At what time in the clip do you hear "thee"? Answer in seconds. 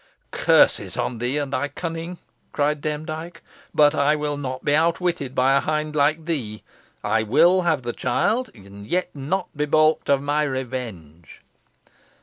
1.19-1.37, 6.25-6.63